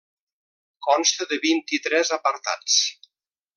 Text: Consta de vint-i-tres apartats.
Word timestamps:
Consta 0.87 1.27
de 1.33 1.39
vint-i-tres 1.45 2.13
apartats. 2.19 2.81